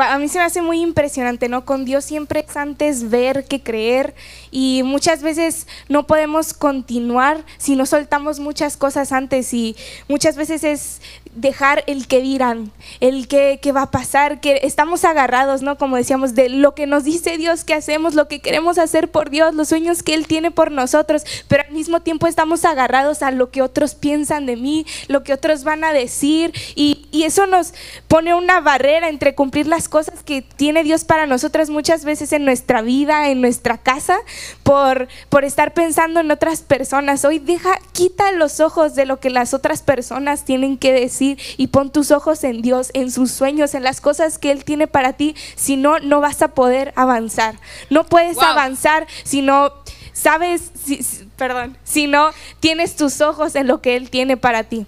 [0.00, 1.64] A mí se me hace muy impresionante, ¿no?
[1.64, 4.14] Con Dios siempre es antes ver que creer
[4.50, 9.76] y muchas veces no podemos continuar si no soltamos muchas cosas antes y
[10.08, 11.00] muchas veces es
[11.36, 15.76] dejar el que dirán, el que, va a pasar, que estamos agarrados, ¿no?
[15.76, 19.28] Como decíamos, de lo que nos dice Dios que hacemos, lo que queremos hacer por
[19.28, 23.30] Dios, los sueños que Él tiene por nosotros, pero al mismo tiempo estamos agarrados a
[23.30, 27.46] lo que otros piensan de mí, lo que otros van a decir y, y eso
[27.46, 27.74] nos
[28.08, 32.46] pone una barrera entre cumplir las cosas que tiene Dios para nosotros muchas veces en
[32.46, 34.16] nuestra vida, en nuestra casa,
[34.62, 37.26] por, por estar pensando en otras personas.
[37.26, 41.66] Hoy deja, quita los ojos de lo que las otras personas tienen que decir y
[41.66, 45.12] pon tus ojos en Dios, en sus sueños, en las cosas que Él tiene para
[45.12, 45.36] ti.
[45.56, 47.56] Si no, no vas a poder avanzar.
[47.90, 49.74] No puedes avanzar si no
[50.14, 50.72] sabes,
[51.36, 54.86] perdón, si no tienes tus ojos en lo que Él tiene para ti.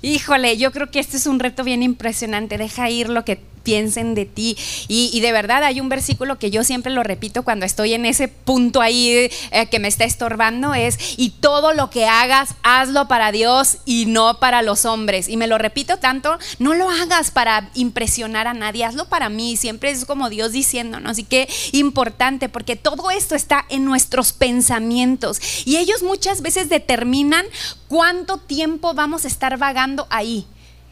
[0.00, 2.56] Híjole, yo creo que este es un reto bien impresionante.
[2.56, 4.56] Deja ir lo que piensen de ti.
[4.88, 8.28] Y, de verdad hay un versículo que yo siempre lo repito cuando estoy en ese
[8.28, 13.32] punto ahí eh, que me está estorbando, es, y todo lo que hagas, hazlo para
[13.32, 15.28] Dios y no para los hombres.
[15.28, 19.56] Y me lo repito tanto, no lo hagas para impresionar a nadie, hazlo para mí.
[19.56, 21.18] Siempre es como Dios diciéndonos.
[21.18, 25.40] Y qué importante, porque todo esto está en nuestros pensamientos.
[25.64, 27.44] Y ellos muchas veces determinan
[27.88, 30.46] cuánto tiempo vamos a estar vagando ahí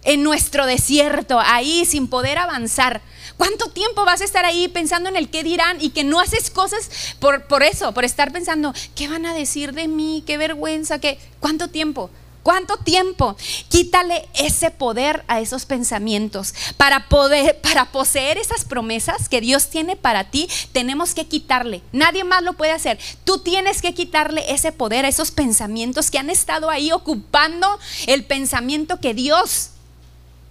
[0.04, 3.02] en nuestro desierto, ahí sin poder avanzar.
[3.36, 6.50] ¿Cuánto tiempo vas a estar ahí pensando en el qué dirán y que no haces
[6.50, 10.24] cosas por, por eso, por estar pensando, ¿qué van a decir de mí?
[10.26, 10.98] ¿Qué vergüenza?
[10.98, 11.18] ¿Qué?
[11.40, 12.10] ¿Cuánto tiempo?
[12.42, 13.36] ¿Cuánto tiempo?
[13.68, 16.54] Quítale ese poder a esos pensamientos.
[16.78, 21.82] Para poder, para poseer esas promesas que Dios tiene para ti, tenemos que quitarle.
[21.92, 22.98] Nadie más lo puede hacer.
[23.24, 28.24] Tú tienes que quitarle ese poder a esos pensamientos que han estado ahí ocupando el
[28.24, 29.72] pensamiento que Dios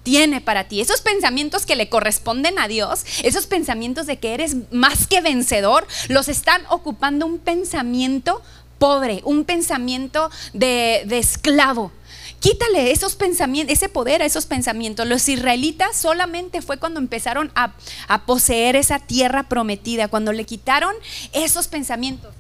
[0.08, 4.56] tiene para ti, esos pensamientos que le corresponden a Dios, esos pensamientos de que eres
[4.72, 8.42] más que vencedor, los están ocupando un pensamiento
[8.80, 11.92] pobre, un pensamiento de, esclavo.
[12.40, 15.06] Quítale esos pensamientos, ese poder a esos pensamientos.
[15.06, 17.74] Los israelitas solamente fue cuando empezaron a,
[18.08, 20.96] a poseer esa tierra prometida, cuando le quitaron
[21.34, 22.34] esos pensamientos.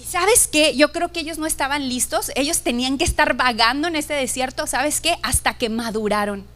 [0.00, 3.88] Y sabes qué, yo creo que ellos no estaban listos, ellos tenían que estar vagando
[3.88, 5.18] en ese desierto, ¿sabes qué?
[5.22, 6.46] Hasta que maduraron.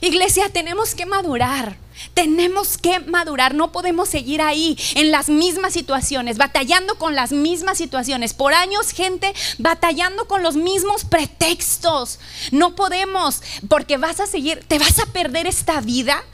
[0.00, 1.76] Iglesia, tenemos que madurar.
[2.14, 7.76] Tenemos que madurar, no podemos seguir ahí en las mismas situaciones, batallando con las mismas
[7.76, 8.32] situaciones.
[8.32, 12.18] Por años gente batallando con los mismos pretextos.
[12.52, 16.24] No podemos, porque vas a seguir, te vas a perder esta vida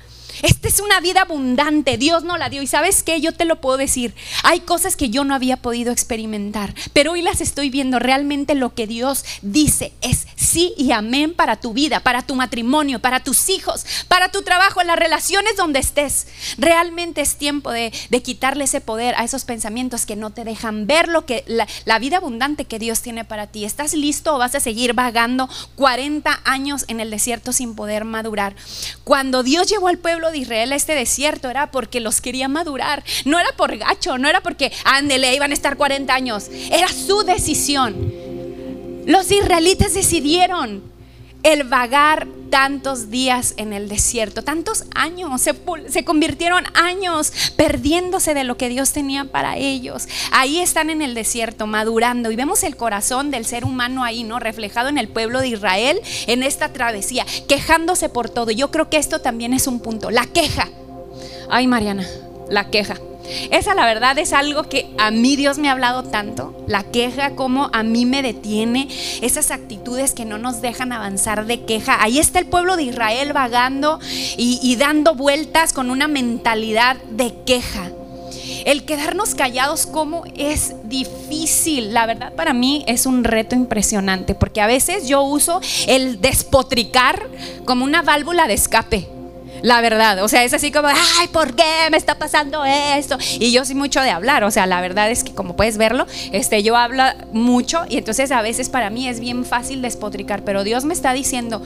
[0.42, 2.62] esta es una vida abundante, Dios no la dio.
[2.62, 5.92] Y sabes qué, yo te lo puedo decir, hay cosas que yo no había podido
[5.92, 7.98] experimentar, pero hoy las estoy viendo.
[7.98, 13.00] Realmente lo que Dios dice es sí y amén para tu vida, para tu matrimonio,
[13.00, 16.26] para tus hijos, para tu trabajo, en las relaciones donde estés.
[16.58, 17.92] Realmente es tiempo de,
[18.26, 21.98] quitarle ese poder a esos pensamientos que no te dejan ver lo que la, la
[21.98, 23.64] vida abundante que Dios tiene para ti.
[23.64, 28.56] ¿Estás listo o vas a seguir vagando 40 años en el desierto sin poder madurar?
[29.04, 33.04] Cuando Dios llevó al pueblo de Israel a este desierto era porque los quería madurar.
[33.24, 36.48] No era por gacho, no era porque ándele, iban a estar 40 años.
[36.70, 38.12] Era su decisión.
[39.06, 40.95] Los israelitas decidieron
[41.46, 45.54] el vagar tantos días en el desierto, tantos años, se,
[45.88, 50.08] se, convirtieron años perdiéndose de lo que Dios tenía para ellos.
[50.32, 54.40] Ahí están en el desierto, madurando, y vemos el corazón del ser humano ahí, ¿no?
[54.40, 58.50] Reflejado en el pueblo de Israel, en esta travesía, quejándose por todo.
[58.50, 60.68] Yo creo que esto también es un punto, la queja.
[61.48, 62.08] Ay, Mariana,
[62.50, 62.96] la queja.
[63.50, 67.30] Esa la verdad es algo que a mí Dios me ha hablado tanto, la queja
[67.30, 68.88] como a mí me detiene,
[69.22, 72.02] esas actitudes que no nos dejan avanzar de queja.
[72.02, 73.98] Ahí está el pueblo de Israel vagando
[74.36, 77.90] y, dando vueltas con una mentalidad de queja.
[78.64, 81.94] El quedarnos callados como es difícil.
[81.94, 87.28] La verdad para mí es un reto impresionante porque a veces yo uso el despotricar
[87.64, 89.15] como una válvula de escape.
[89.66, 93.18] La verdad, o sea, es así como, ay, ¿por qué me está pasando esto?
[93.40, 96.06] Y yo soy mucho de hablar, o sea, la verdad es que como puedes verlo,
[96.30, 97.02] este, yo hablo
[97.32, 101.12] mucho y entonces a veces para mí es bien fácil despotricar, pero Dios me está
[101.14, 101.62] diciendo,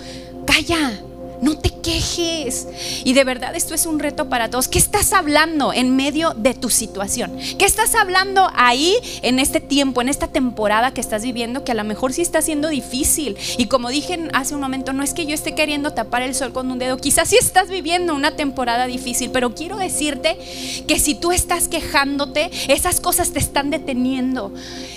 [0.46, 0.98] calla,
[1.40, 2.68] no te quejes.
[3.04, 4.68] Y de verdad esto es un reto para todos.
[4.68, 7.36] ¿Qué estás hablando en medio de tu situación?
[7.58, 11.74] ¿Qué estás hablando ahí en este tiempo, en esta temporada que estás viviendo que a
[11.74, 13.36] lo mejor sí está siendo difícil?
[13.58, 16.52] Y como dije hace un momento, no es que yo esté queriendo tapar el sol
[16.52, 16.96] con un dedo.
[16.96, 20.38] Quizás sí estás viviendo una temporada difícil, pero quiero decirte
[20.86, 24.52] que si tú estás quejándote, esas cosas te están deteniendo.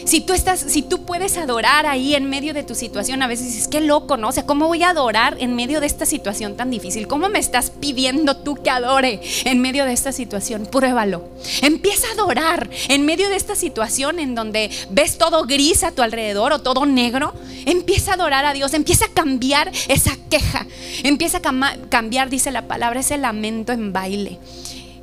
[0.06, 3.48] Si tú estás, si tú puedes adorar ahí en medio de tu situación, a veces
[3.48, 4.30] dices, qué loco, ¿no?
[4.30, 6.33] O sea, ¿cómo voy a adorar en medio de esta situación?
[6.56, 7.08] Tan difícil?
[7.08, 10.66] ¿Cómo me estás pidiendo tú que adore en medio de esta situación?
[10.66, 11.30] Pruébalo.
[11.62, 16.02] Empieza a adorar en medio de esta situación en donde ves todo gris a tu
[16.02, 17.34] alrededor o todo negro.
[17.66, 20.66] Empieza a adorar a Dios, empieza a cambiar esa queja,
[21.04, 24.40] empieza a cambiar, dice la palabra, ese lamento en baile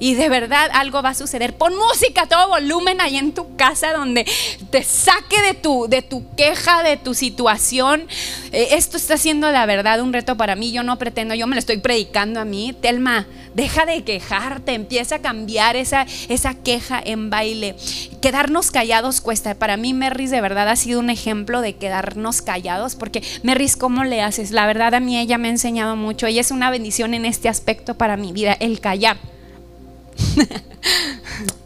[0.01, 1.57] y de verdad algo va a suceder.
[1.57, 4.27] Pon música a todo volumen ahí en tu casa donde
[4.71, 8.09] te saque de tu, de tu queja, de tu situación.
[8.51, 10.73] Eh, esto está siendo la verdad un reto para mí.
[10.73, 12.75] Yo no pretendo, yo me lo estoy predicando a mí.
[12.81, 17.77] Telma, deja de quejarte, empieza a cambiar esa, esa queja en baile.
[18.23, 19.55] Quedarnos callados cuesta.
[19.55, 24.05] Para mí Merris de verdad ha sido un ejemplo de quedarnos callados porque Merris, ¿cómo
[24.05, 24.51] le haces?
[24.51, 26.27] La verdad a mí ella me ha enseñado mucho.
[26.27, 29.19] Ella es una bendición en este aspecto para mi vida, el callar.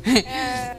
[0.05, 0.75] yeah.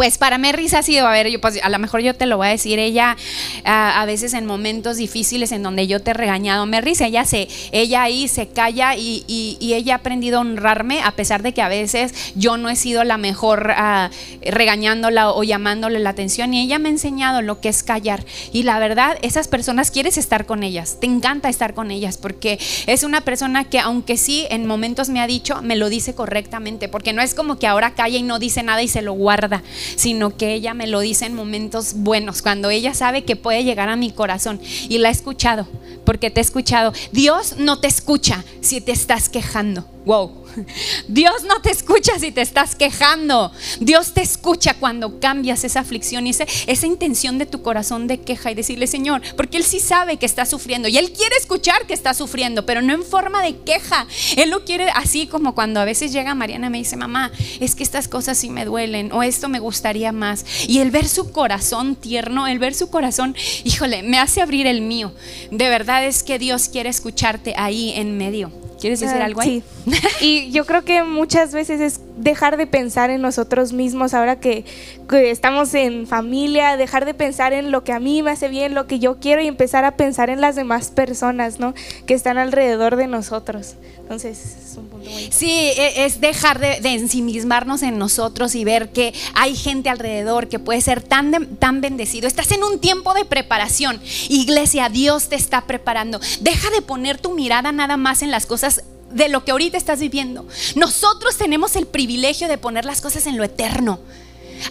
[0.00, 2.38] Pues para Merris ha sido, a ver, yo pues a lo mejor yo te lo
[2.38, 3.18] voy a decir, ella
[3.66, 8.04] a veces en momentos difíciles en donde yo te he regañado, Merris, ella se, ella
[8.04, 12.32] ahí se calla y, ella ha aprendido a honrarme a pesar de que a veces
[12.34, 14.08] yo no he sido la mejor ah,
[14.40, 18.24] regañándola o llamándole la atención y ella me ha enseñado lo que es callar.
[18.54, 22.58] Y la verdad esas personas quieres estar con ellas, te encanta estar con ellas porque
[22.86, 26.88] es una persona que aunque sí en momentos me ha dicho, me lo dice correctamente,
[26.88, 29.62] porque no es como que ahora calla y no dice nada y se lo guarda
[29.96, 33.88] sino que ella me lo dice en momentos buenos, cuando ella sabe que puede llegar
[33.88, 34.60] a mi corazón.
[34.88, 35.66] Y la he escuchado,
[36.04, 36.92] porque te he escuchado.
[37.12, 39.86] Dios no te escucha si te estás quejando.
[40.04, 40.32] Wow.
[41.08, 43.52] Dios no te escucha si te estás quejando.
[43.80, 48.20] Dios te escucha cuando cambias esa aflicción y esa, esa intención de tu corazón de
[48.20, 51.86] queja y decirle, Señor, porque Él sí sabe que está sufriendo y Él quiere escuchar
[51.86, 54.06] que está sufriendo, pero no en forma de queja.
[54.36, 57.74] Él lo quiere así como cuando a veces llega Mariana y me dice, mamá, es
[57.74, 60.46] que estas cosas sí me duelen o esto me gustaría más.
[60.66, 64.80] Y el ver su corazón tierno, el ver su corazón, híjole, me hace abrir el
[64.80, 65.12] mío.
[65.50, 68.69] De verdad es que Dios quiere escucharte ahí en medio.
[68.80, 69.62] ¿Quieres decir ah, algo ahí?
[69.84, 69.92] Sí.
[70.20, 74.64] y yo creo que muchas veces es dejar de pensar en nosotros mismos ahora que,
[75.10, 78.86] estamos en familia, dejar de pensar en lo que a mí me hace bien, lo
[78.86, 81.74] que yo quiero y empezar a pensar en las demás personas, ¿no?
[82.06, 83.76] Que están alrededor de nosotros.
[83.98, 84.89] Entonces, es un.
[85.30, 90.58] Sí, e, es dejar de, ensimismarnos en nosotros y ver que hay gente alrededor que
[90.58, 92.26] puede ser tan, tan bendecido.
[92.26, 94.00] Estás en un tiempo de preparación.
[94.28, 96.20] Iglesia, Dios te está preparando.
[96.40, 98.82] Deja de poner tu mirada nada más en las cosas
[99.12, 100.46] de lo que ahorita estás viviendo.
[100.76, 104.00] Nosotros tenemos el privilegio de poner las cosas en lo eterno.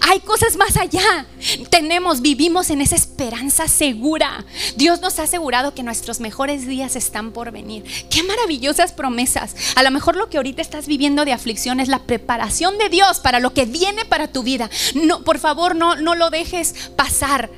[0.01, 1.25] Hay cosas más allá.
[1.69, 4.45] Tenemos, vivimos en esa esperanza segura.
[4.75, 7.83] Dios nos ha asegurado que nuestros mejores días están por venir.
[8.09, 9.55] Qué maravillosas promesas.
[9.75, 13.19] A lo mejor lo que ahorita estás viviendo de aflicción es la preparación de Dios
[13.19, 14.69] para lo que viene para tu vida.
[14.93, 17.49] No, por favor, no, no lo dejes pasar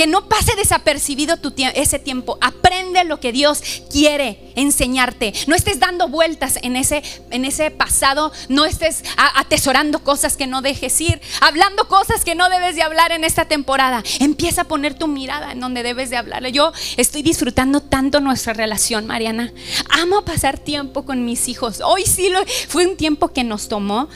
[0.00, 2.38] que no pase desapercibido tu ese tiempo.
[2.40, 5.34] Aprende lo que Dios quiere enseñarte.
[5.46, 8.32] No estés dando vueltas en ese, en ese pasado.
[8.48, 11.20] No estés atesorando cosas que no dejes ir.
[11.42, 14.02] Hablando cosas que no debes de hablar en esta temporada.
[14.20, 16.46] Empieza a poner tu mirada en donde debes de hablar.
[16.46, 19.52] Yo estoy disfrutando tanto nuestra relación, Mariana.
[19.90, 21.82] Amo pasar tiempo con mis hijos.
[21.84, 24.08] Hoy sí lo, fue un tiempo que nos tomó.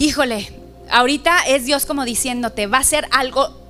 [0.00, 0.52] Híjole,
[0.90, 3.67] ahorita es Dios como diciéndote, va a ser algo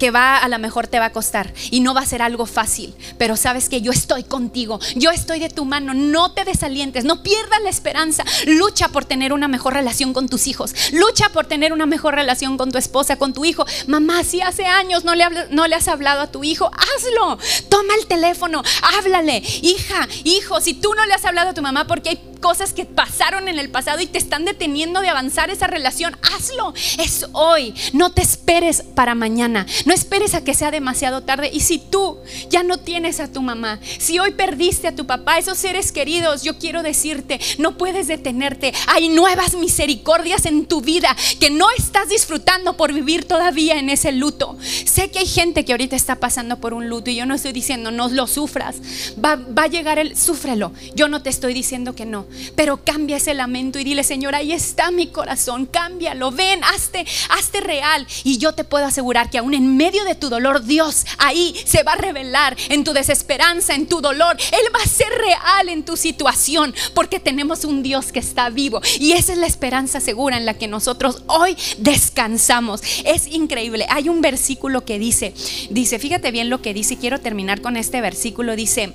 [0.00, 2.46] que va a lo mejor te va a costar y no va a ser algo
[2.46, 7.04] fácil, pero sabes que yo estoy contigo, yo estoy de tu mano, no te desalientes,
[7.04, 11.46] no pierdas la esperanza, lucha por tener una mejor relación con tus hijos, lucha por
[11.46, 13.66] tener una mejor relación con tu esposa, con tu hijo.
[13.86, 17.38] Mamá, si hace años no le, no le has hablado a tu hijo, hazlo,
[17.68, 18.62] toma el teléfono,
[18.98, 22.72] háblale, hija, hijo, si tú no le has hablado a tu mamá porque hay cosas
[22.72, 26.74] que pasaron en el pasado y te están deteniendo de avanzar esa relación, hazlo.
[26.98, 27.74] Es hoy.
[27.92, 29.66] No te esperes para mañana.
[29.84, 31.50] No esperes a que sea demasiado tarde.
[31.52, 32.18] Y si tú
[32.48, 36.42] ya no tienes a tu mamá, si hoy perdiste a tu papá, esos seres queridos,
[36.42, 38.72] yo quiero decirte, no puedes detenerte.
[38.88, 44.12] Hay nuevas misericordias en tu vida que no estás disfrutando por vivir todavía en ese
[44.12, 44.56] luto.
[44.60, 47.52] Sé que hay gente que ahorita está pasando por un luto y yo no estoy
[47.52, 48.76] diciendo no lo sufras.
[49.22, 50.72] Va, va a llegar el, súfrelo.
[50.94, 52.26] Yo no te estoy diciendo que no.
[52.54, 57.60] Pero cambia ese lamento y dile, Señor, ahí está mi corazón, cámbialo, ven, hazte, hazte
[57.60, 58.06] real.
[58.24, 61.82] Y yo te puedo asegurar que aún en medio de tu dolor, Dios ahí se
[61.82, 64.36] va a revelar en tu desesperanza, en tu dolor.
[64.52, 68.80] Él va a ser real en tu situación, porque tenemos un Dios que está vivo.
[68.98, 72.82] Y esa es la esperanza segura en la que nosotros hoy descansamos.
[73.04, 73.86] Es increíble.
[73.90, 75.34] Hay un versículo que dice,
[75.70, 78.92] dice, fíjate bien lo que dice, quiero terminar con este versículo, dice,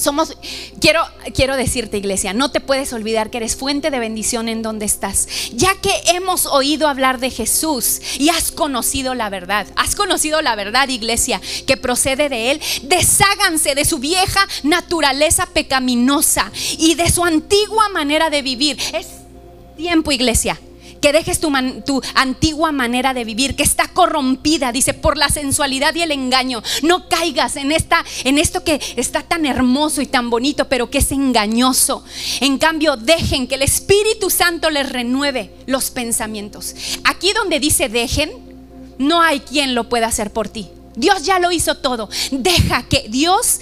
[0.00, 0.36] somos,
[0.80, 1.02] quiero,
[1.34, 5.28] quiero decirte iglesia, no te puedes olvidar que eres fuente de bendición en donde estás.
[5.52, 10.56] Ya que hemos oído hablar de Jesús y has conocido la verdad, has conocido la
[10.56, 17.24] verdad iglesia que procede de Él, desháganse de su vieja naturaleza pecaminosa y de su
[17.24, 18.78] antigua manera de vivir.
[18.92, 19.06] Es
[19.76, 20.58] tiempo iglesia
[21.00, 21.50] que dejes tu,
[22.14, 26.62] antigua manera de vivir, que está corrompida, dice, por la sensualidad y el engaño.
[26.82, 30.98] No caigas en, esta, en esto que está tan hermoso y tan bonito, pero que
[30.98, 32.04] es engañoso.
[32.40, 36.74] En cambio, dejen que el Espíritu Santo les renueve los pensamientos.
[37.04, 38.30] Aquí donde dice dejen,
[38.98, 40.68] no hay quien lo pueda hacer por ti.
[40.96, 42.08] Dios ya lo hizo todo.
[42.30, 43.60] Deja que Dios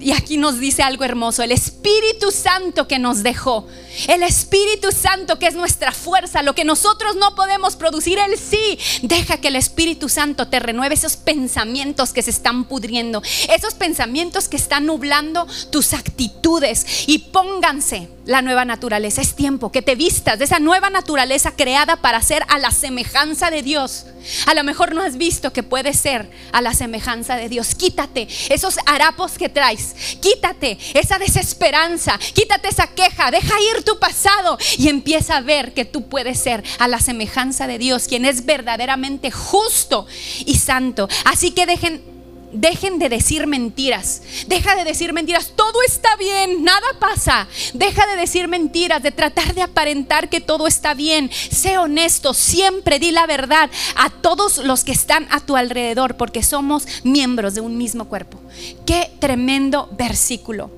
[0.00, 3.66] y aquí nos dice algo hermoso, el Espíritu Santo que nos dejó,
[4.06, 8.78] el Espíritu Santo que es nuestra fuerza, lo que nosotros no podemos producir, Él sí.
[9.02, 13.22] Deja que el Espíritu Santo te renueve esos pensamientos que se están pudriendo,
[13.54, 19.22] esos pensamientos que están nublando tus actitudes y pónganse la nueva naturaleza.
[19.22, 23.50] Es tiempo que te vistas de esa nueva naturaleza creada para ser a la semejanza
[23.50, 24.04] de Dios.
[24.46, 27.74] A lo mejor no has visto que puede ser a la semejanza de Dios.
[27.74, 29.94] Quítate esos harapos que traes.
[30.20, 32.18] Quítate esa desesperanza.
[32.34, 33.30] Quítate esa queja.
[33.30, 37.66] Deja ir tu pasado y empieza a ver que tú puedes ser a la semejanza
[37.66, 40.06] de Dios, quien es verdaderamente justo
[40.44, 41.08] y santo.
[41.24, 44.20] Así que dejen de decir mentiras.
[44.46, 45.52] Deja de decir mentiras.
[45.56, 47.48] Todo está bien, nada pasa.
[47.72, 51.30] Deja de decir mentiras, de tratar de aparentar que todo está bien.
[51.32, 56.42] Sé honesto, siempre di la verdad a todos los que están a tu alrededor, porque
[56.42, 58.38] somos miembros de un mismo cuerpo.
[58.84, 60.70] Qué tremendo versículo.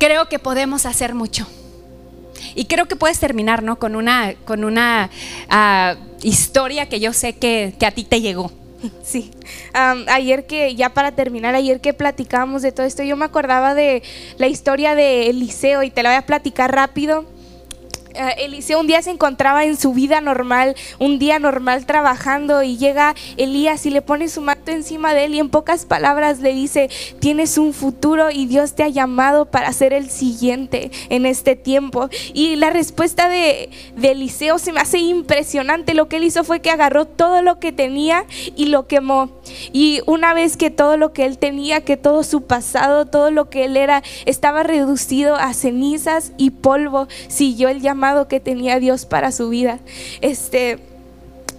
[0.00, 1.46] Creo que podemos hacer mucho.
[2.54, 3.78] Y creo que puedes terminar ¿no?
[3.78, 5.10] con una, con una
[5.48, 8.50] ah, historia que yo sé que, que a ti te llegó.
[9.02, 9.30] Sí,
[9.72, 14.02] ayer que, ya para terminar, ayer que platicábamos de todo esto, yo me acordaba de
[14.38, 17.24] la historia de Eliseo y te la voy a platicar rápido.
[18.16, 22.76] Eh, Eliseo un día se encontraba en su vida normal, un día normal trabajando y
[22.76, 26.52] llega Elías y le pone su manto encima de él y en pocas palabras le
[26.52, 26.88] dice,
[27.20, 32.08] tienes un futuro y Dios te ha llamado para ser el siguiente en este tiempo.
[32.32, 35.94] Y la respuesta de, de Eliseo se me hace impresionante.
[35.94, 38.24] Lo que él hizo fue que agarró todo lo que tenía
[38.56, 39.30] y lo quemó.
[39.72, 43.50] Y una vez que todo lo que él tenía, que todo su pasado, todo lo
[43.50, 49.06] que él era, estaba reducido a cenizas y polvo, siguió el llamado que tenía Dios
[49.06, 49.80] para su vida.
[50.20, 50.78] Este,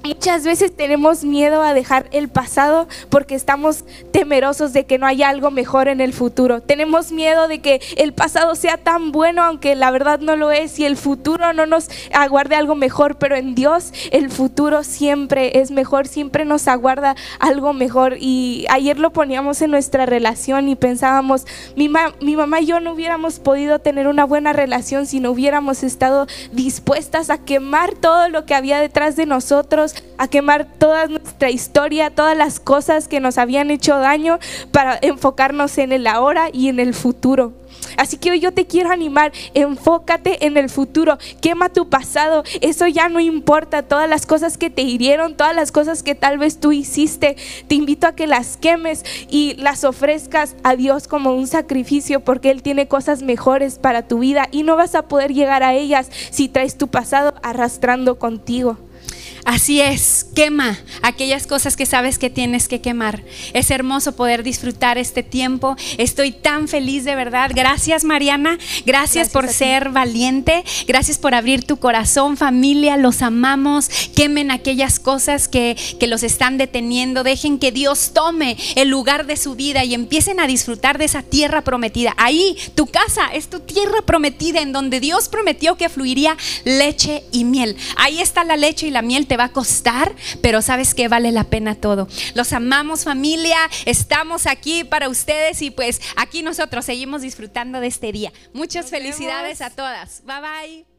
[0.08, 3.84] Muchas veces tenemos miedo a dejar el pasado porque estamos
[4.14, 6.62] temerosos de que no haya algo mejor en el futuro.
[6.62, 10.80] Tenemos miedo de que el pasado sea tan bueno aunque la verdad no lo es
[10.80, 15.72] y el futuro no nos aguarde algo mejor, pero en Dios el futuro siempre es
[15.72, 18.16] mejor, siempre nos aguarda algo mejor.
[18.18, 21.46] Y ayer lo poníamos en nuestra relación y pensábamos,
[21.76, 21.92] mi,
[22.22, 26.28] mi mamá y yo no hubiéramos podido tener una buena relación si no hubiéramos estado
[26.54, 32.10] dispuestas a quemar todo lo que había detrás de nosotros a quemar toda nuestra historia,
[32.10, 34.40] todas las cosas que nos habían hecho daño
[34.72, 37.54] para enfocarnos en el ahora y en el futuro.
[37.96, 42.88] Así que hoy yo te quiero animar, enfócate en el futuro, quema tu pasado, eso
[42.88, 46.60] ya no importa, todas las cosas que te hirieron, todas las cosas que tal vez
[46.60, 47.38] tú hiciste,
[47.68, 52.52] te invito a que las quemes y las ofrezcas a Dios como un sacrificio porque
[52.52, 56.10] Él tiene cosas mejores para tu vida y no vas a poder llegar a ellas
[56.30, 58.78] si traes tu pasado arrastrando contigo.
[59.48, 63.24] Así es, quema aquellas cosas que sabes que tienes que quemar.
[63.54, 65.78] Es hermoso poder disfrutar este tiempo.
[65.98, 67.52] Estoy tan feliz de verdad.
[67.56, 73.88] Gracias Mariana, gracias, por ser valiente, gracias por abrir tu corazón familia, los amamos.
[74.14, 77.24] Quemen aquellas cosas que, que los están deteniendo.
[77.24, 81.22] Dejen que Dios tome el lugar de su vida y empiecen a disfrutar de esa
[81.22, 82.14] tierra prometida.
[82.18, 86.36] Ahí, tu casa es tu tierra prometida en donde Dios prometió que fluiría
[86.66, 87.78] leche y miel.
[87.96, 89.26] Ahí está la leche y la miel.
[89.26, 92.08] Te va a costar, pero sabes que vale la pena todo.
[92.36, 98.12] Los amamos familia, estamos aquí para ustedes y pues aquí nosotros seguimos disfrutando de este
[98.12, 98.34] día.
[98.54, 100.24] Muchas felicidades a todas.
[100.26, 100.97] Bye bye.